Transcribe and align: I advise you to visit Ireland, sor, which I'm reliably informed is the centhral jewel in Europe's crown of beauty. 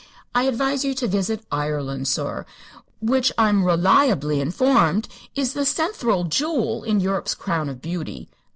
I 0.33 0.45
advise 0.45 0.83
you 0.83 0.95
to 0.95 1.07
visit 1.07 1.45
Ireland, 1.51 2.07
sor, 2.07 2.47
which 3.03 3.31
I'm 3.37 3.63
reliably 3.63 4.41
informed 4.41 5.07
is 5.35 5.53
the 5.53 5.61
centhral 5.63 6.23
jewel 6.27 6.81
in 6.83 6.99
Europe's 6.99 7.35
crown 7.35 7.69
of 7.69 7.83
beauty. 7.83 8.27